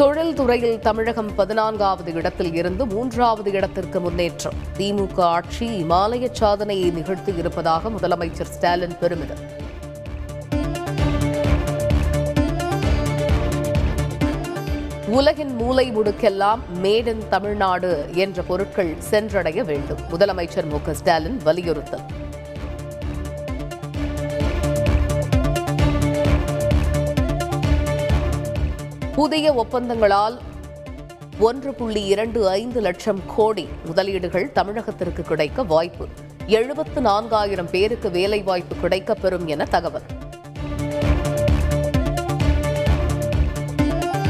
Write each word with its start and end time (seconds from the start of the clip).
தொழில் 0.00 0.34
துறையில் 0.34 0.78
தமிழகம் 0.78 1.34
பதினான்காவது 1.34 2.12
இடத்தில் 2.12 2.54
இருந்து 2.54 2.86
மூன்றாவது 2.86 3.50
இடத்திற்கு 3.50 4.00
முன்னேற்றம். 4.00 4.52
திமுக 4.78 5.20
ஆட்சி 5.20 5.84
இமாலய 5.84 6.28
சாதனையை 6.32 6.90
நிகழ்த்தி 6.90 7.34
இருப்பதாக 7.36 7.88
முதலமைச்சர் 7.88 8.50
ஸ்டாலின் 8.54 8.98
பெருமிதம். 8.98 9.42
உலகின் 15.08 15.54
மூலை 15.54 15.92
முடுக்கெல்லாம் 15.96 16.58
மேட் 16.82 17.06
இன் 17.06 17.22
தமிழ்நாடு 17.30 18.08
என்ற 18.14 18.42
பொருட்கள் 18.42 18.94
சென்றடைய 18.98 19.64
வேண்டும். 19.64 19.98
முதலமைச்சர் 20.10 20.68
மு 20.68 20.92
ஸ்டாலின் 20.92 21.40
வலியுறுத்தல். 21.44 22.28
புதிய 29.14 29.52
ஒப்பந்தங்களால் 29.52 30.38
ஒன்று 31.38 31.74
புள்ளி 31.74 32.04
இரண்டு 32.04 32.48
ஐந்து 32.48 32.80
லட்சம் 32.80 33.20
கோடி 33.36 33.68
முதலீடுகள் 33.84 34.50
தமிழகத்திற்கு 34.54 35.22
கிடைக்க 35.22 35.62
வாய்ப்பு. 35.62 36.06
எழுபத்து 36.46 37.00
நான்காயிரம் 37.00 37.68
பேருக்கு 37.70 38.10
வேலைவாய்ப்பு 38.10 38.88
கிடைக்கப்பெறும் 38.88 39.44
என 39.44 39.64
தகவல். 39.64 40.02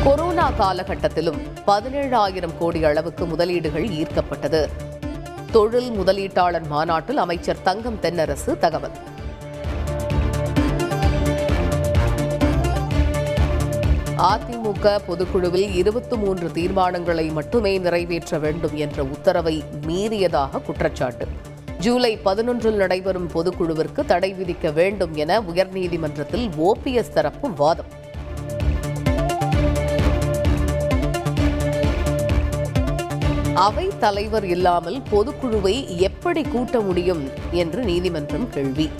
கொரோனா 0.05 0.51
காலகட்டத்திலும் 0.59 1.39
பதினேழாயிரம் 1.67 2.59
கோடி 2.59 2.85
அளவுக்கு 2.85 3.27
முதலீடுகள் 3.27 3.89
ஈர்க்கப்பட்டது. 3.89 4.69
தொழில் 5.51 5.91
முதலீட்டாளர் 5.91 6.67
மாநாட்டில் 6.67 7.17
அமைச்சர் 7.17 7.63
தங்கம் 7.63 7.99
தென்னரசு 8.03 8.59
தகவல். 8.59 9.10
அதிமுக 14.21 14.99
பொதுக்குழுவில் 15.09 15.75
இருபத்தி 15.75 16.17
மூன்று 16.17 16.49
தீர்மானங்களை 16.49 17.33
மட்டுமே 17.33 17.79
நிறைவேற்ற 17.79 18.39
வேண்டும் 18.39 18.75
என்ற 18.75 19.05
உத்தரவை 19.05 19.65
மீறியதாக 19.87 20.63
குற்றச்சாட்டு. 20.63 21.27
ஜூலை 21.79 22.19
பதினொன்றில் 22.25 22.75
நடைபெறும் 22.75 23.31
பொதுக்குழுவிற்கு 23.35 24.05
தடை 24.07 24.35
விதிக்க 24.35 24.73
வேண்டும் 24.73 25.15
என 25.15 25.41
உயர்நீதிமன்றத்தில் 25.41 26.51
ஓபிஎஸ் 26.59 27.13
தரப்பு 27.15 27.55
வாதம். 27.55 27.91
அவை 33.55 33.91
தலைவர் 33.99 34.47
இல்லாமல் 34.47 35.03
பொதுக்குழுவை 35.13 35.97
எப்படி 35.97 36.43
கூட்ட 36.43 36.81
முடியும் 36.81 37.31
என்று 37.51 37.83
நீதிமன்றம் 37.83 38.51
கேள்வி. 38.51 38.91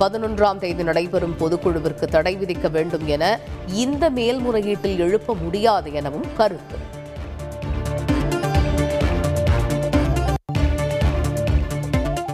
பதினொன்றாம் 0.00 0.58
தேதி 0.58 0.82
நடைபெறும் 0.82 1.36
பொதுக்குழுவிற்கு 1.40 2.06
தடை 2.06 2.36
விதிக்க 2.36 2.70
வேண்டும் 2.70 3.06
என 3.06 3.38
இந்த 3.66 4.10
மேல்முறையீட்டில் 4.10 4.98
எழுப்ப 4.98 5.34
முடியாது 5.34 5.92
எனவும் 5.92 6.28
கருத்து. 6.36 6.76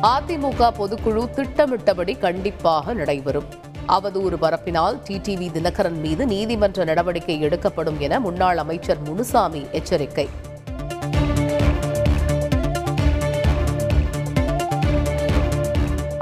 அதிமுக 0.03 0.71
பொதுக்குழு 0.79 1.31
திட்டமிட்டபடி 1.31 2.15
கண்டிப்பாக 2.15 2.95
நடைபெறும். 2.95 3.49
அவதூறு 3.89 4.37
பரப்பினால் 4.41 4.97
டிடிவி 5.09 5.49
தினகரன் 5.51 6.01
மீது 6.01 6.27
நீதிமன்ற 6.27 6.85
நடவடிக்கை 6.85 7.41
எடுக்கப்படும் 7.41 8.01
என 8.01 8.21
முன்னாள் 8.21 8.57
அமைச்சர் 8.57 9.03
முனுசாமி 9.03 9.67
எச்சரிக்கை. 9.73 10.29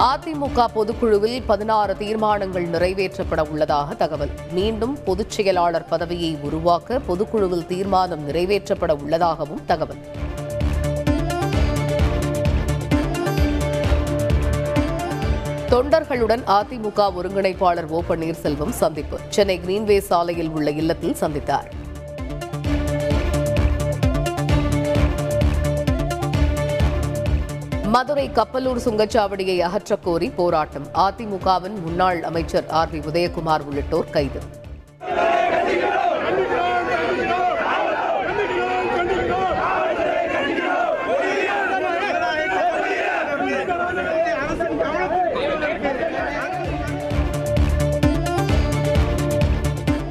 அதிமுக 0.00 0.64
பொதுக்குழுவில் 0.74 1.42
பதினாறு 1.46 1.96
தீர்மானங்கள் 1.96 2.66
நிறைவேற்றப்பட 2.68 3.48
உள்ளதாக 3.48 3.94
தகவல். 3.94 4.30
மீண்டும் 4.52 4.98
பொதுச் 5.04 5.30
செயலாளர் 5.30 5.84
பதவியை 5.84 6.38
உருவாக்க 6.42 7.00
பொதுக்குழுவில் 7.08 7.66
தீர்மானம் 7.66 8.28
நிறைவேற்றப்பட 8.28 9.02
உள்ளதாகவும் 9.02 9.64
தகவல். 9.66 10.00
தொண்டர்களுடன் 15.70 16.44
அதிமுக 16.46 17.12
ஒருங்கிணைப்பாளர் 17.18 17.86
ஓ 17.86 18.02
பன்னீர்செல்வம் 18.08 18.70
சந்திப்பு. 18.70 19.18
சென்னை 19.28 19.60
கிரீன்வே 19.66 19.98
சாலையில் 19.98 20.50
உள்ள 20.50 20.70
இல்லத்தில் 20.70 21.16
சந்தித்தார். 21.20 21.70
மதுரை 27.90 28.30
கப்பலூர் 28.34 28.82
சுங்கச்சாவடியை 28.84 29.58
அகற்றக் 29.58 30.02
கோரி 30.02 30.30
போராட்டம். 30.30 30.86
அதிமுகவின் 30.94 31.82
முன்னாள் 31.82 32.22
அமைச்சர் 32.22 32.68
ஆர் 32.68 32.90
பி 32.90 32.98
உதயகுமார் 32.98 33.60
உள்ளிட்டோர் 33.60 34.10
கைது. 34.10 34.40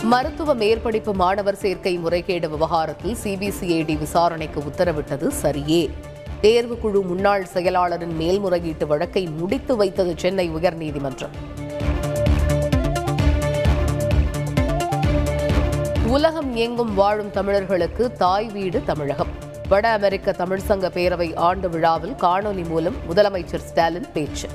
மருத்துவ 0.04 0.56
மேற்படிப்பு 0.56 1.14
மாணவர் 1.14 1.56
சேர்க்கை 1.56 1.98
முறைகேடு 1.98 2.50
விவகாரத்தில் 2.50 3.18
சிபிசிஐடி 3.24 3.98
விசாரணைக்கு 3.98 4.60
உத்தரவிட்டது 4.60 5.32
சரியே. 5.42 5.90
தேர்வுக்குழு 6.42 7.02
முன்னாள் 7.02 7.48
செயலாளரின் 7.54 8.16
மேல்முறையீட்டு 8.16 8.88
வழக்கை 8.88 9.26
முடித்து 9.26 9.76
வைத்தது 9.76 10.14
சென்னை 10.18 10.50
உயர்நீதிமன்றம். 10.50 11.34
உலகம் 16.08 16.56
எங்கும் 16.56 16.94
வாழும் 16.94 17.32
தமிழர்களுக்கு 17.32 18.14
தாய் 18.14 18.48
வீடு 18.48 18.84
தமிழகம். 18.86 19.28
வட 19.70 19.92
அமெரிக்க 19.92 20.32
தமிழ் 20.32 20.60
சங்க 20.60 20.88
பேரவை 20.88 21.36
ஆண்டு 21.36 21.70
விழாவில் 21.70 22.16
காணொலி 22.22 22.68
மூலம் 22.68 22.96
முதலமைச்சர் 23.10 23.64
ஸ்டாலின் 23.70 24.12
பேச்சு. 24.14 24.48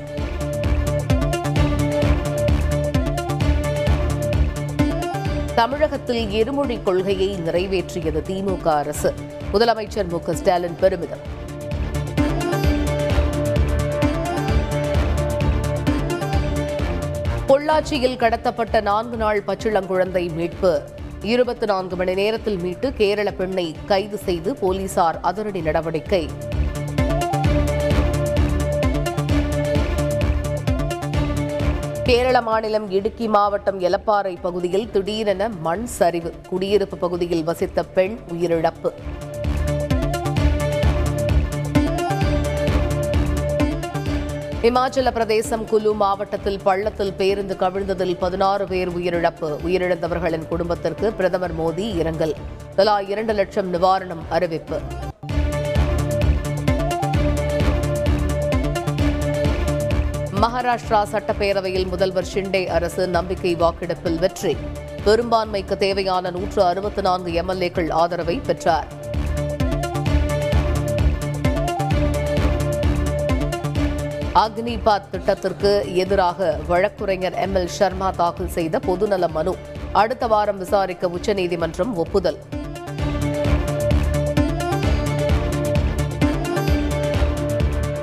தமிழகத்தில் 5.54 6.30
இருமொழி 6.30 6.78
கொள்கையை 6.84 7.38
நிறைவேற்றியது 7.46 8.22
திமுக 8.28 8.66
அரசு. 8.66 9.14
முதலமைச்சர் 9.52 10.08
மு 10.08 10.34
ஸ்டாலின் 10.34 10.76
பெருமிதம். 10.80 11.42
பொள்ளாச்சியில் 17.48 18.16
கடத்தப்பட்ட 18.16 18.80
நான்கு 18.80 19.16
நாள் 19.16 19.42
பச்சிளங்குழந்தை 19.46 20.34
மீட்பு. 20.34 20.82
இருபத்தி 21.22 21.66
நான்கு 21.66 21.96
மணி 21.96 22.14
நேரத்தில் 22.14 22.58
மீட்டு 22.58 22.92
கேரள 22.92 23.32
பெண்ணை 23.32 23.74
கைது 23.86 24.18
செய்து 24.18 24.54
போலீசார் 24.54 25.18
அதிரடி 25.20 25.60
நடவடிக்கை. 25.60 26.28
கேரள 32.02 32.40
மாநிலம் 32.40 32.90
இடுக்கி 32.90 33.26
மாவட்டம் 33.26 33.80
எலப்பாறை 33.80 34.36
பகுதியில் 34.42 34.90
திடீரென 34.90 35.48
மண் 35.48 35.84
சரிவு. 35.84 36.34
குடியிருப்பு 36.48 36.96
பகுதியில் 36.96 37.44
வசித்த 37.44 37.82
பெண் 37.82 38.18
உயிரிழப்பு. 38.32 38.90
இமாச்சல 44.68 45.12
பிரதேசம் 45.12 45.66
குலு 45.68 45.94
மாவட்டத்தில் 45.94 46.60
பள்ளத்தில் 46.62 47.12
பேருந்து 47.12 47.54
கவிழ்ந்ததில் 47.54 48.16
பதினாறு 48.18 48.66
பேர் 48.66 48.90
உயிரிழப்பு. 48.90 49.48
உயிரிழந்தவர்களின் 49.66 50.48
குடும்பத்திற்கு 50.48 51.12
பிரதமர் 51.12 51.58
மோடி 51.58 51.94
இரங்கல். 51.96 52.34
தலா 52.76 53.00
இரண்டு 53.00 53.32
லட்சம் 53.32 53.72
நிவாரணம் 53.74 54.22
அறிவிப்பு. 54.28 54.80
மகாராஷ்டிரா 60.40 61.02
சட்டப்பேரவையில் 61.12 61.88
முதல்வர் 61.88 62.30
ஷிண்டே 62.34 62.66
அரசு 62.66 63.08
நம்பிக்கை 63.08 63.54
வாக்கெடுப்பில் 63.54 64.18
வெற்றி. 64.18 64.56
பெரும்பான்மைக்கு 65.04 65.76
தேவையான 65.76 66.30
நூற்று 66.30 66.62
அறுபத்தி 66.64 67.02
நான்கு 67.02 67.30
எம்எல்ஏக்கள் 67.42 67.92
ஆதரவை 67.92 68.40
பெற்றார். 68.46 69.02
அக்னிபாத் 74.34 75.10
திட்டத்திற்கு 75.10 75.94
எதிராக 75.94 76.58
வழக்குரைஞர் 76.66 77.34
எம் 77.34 77.54
எல் 77.54 77.64
சர்மா 77.64 78.10
தாக்கல் 78.10 78.48
செய்த 78.48 78.78
பொதுநல 78.86 79.28
மனு. 79.28 79.56
அடுத்த 79.92 80.26
வாரம் 80.26 80.58
விசாரிக்க 80.58 81.08
உச்சநீதிமன்றம் 81.08 81.96
ஒப்புதல். 81.96 82.38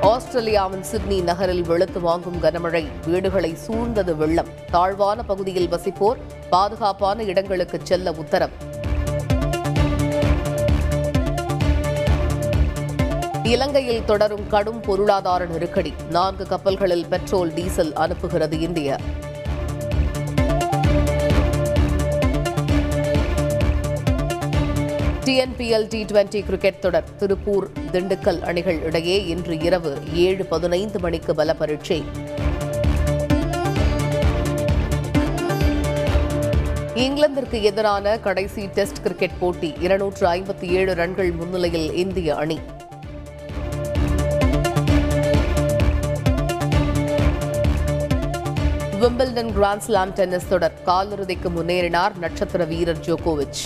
ஆஸ்திரேலியாவின் 0.01 0.83
சிட்னி 0.83 1.21
நகரில் 1.21 1.61
வெளுத்து 1.61 1.99
வாங்கும் 1.99 2.41
கனமழை 2.41 2.87
வீடுகளை 3.05 3.57
சூழ்ந்தது 3.67 4.15
வெள்ளம். 4.15 4.47
தாழ்வான 4.71 5.23
பகுதியில் 5.23 5.69
வசிப்போர் 5.69 6.17
பாதுகாப்பான 6.49 7.23
இடங்களுக்கு 7.23 7.79
செல்ல 7.83 8.11
உத்தரவு. 8.11 8.51
இலங்கையில் 13.43 14.05
தொடரும் 14.05 14.47
கடும் 14.47 14.79
பொருளாதார 14.79 15.45
நெருக்கடி. 15.45 15.93
நான்கு 16.09 16.47
கப்பல்களில் 16.47 17.05
பெட்ரோல் 17.09 17.53
டீசல் 17.53 17.93
அனுப்புகிறது 17.93 18.59
India. 18.59 18.95
TNPL 25.25 25.87
T 25.89 26.03
twenty 26.03 26.45
cricket 26.45 26.79
தொடர். 26.79 27.03
திருப்பூர் 27.17 27.69
திண்டுக்கல் 27.91 28.41
அணிகள் 28.41 28.81
இடையே 28.83 29.25
இன்று 29.25 29.59
இரவு 29.59 29.97
ஏழு 30.13 30.45
பதினைந்து 30.45 30.99
மணிக்கு 30.99 31.35
பல 31.35 31.53
பரீட்சை. 31.53 32.03
இங்கிலாந்திற்கு 36.95 37.61
எதிரான 37.61 38.19
கடைசி 38.19 38.65
டெஸ்ட் 38.65 39.01
கிரிக்கெட் 39.01 39.39
போட்டி. 39.39 39.73
இருநூற்று 39.79 40.27
ஐம்பத்தி 40.27 40.63
ஏழு 40.63 40.93
ரன்கள் 40.93 41.31
முன்னிலையில் 41.31 41.93
இந்திய 41.93 42.35
அணி. 42.35 42.59
விம்பிள்டன் 49.01 49.51
கிராண்ட்ஸ்லாம் 49.57 50.11
டென்னிஸ் 50.13 50.47
தொடர். 50.47 50.73
காலிறுதிக்கு 50.85 51.49
முன்னேறினார் 51.49 52.17
நட்சத்திர 52.19 52.63
வீரர் 52.63 52.97
ஜோகோவிச் 52.97 53.61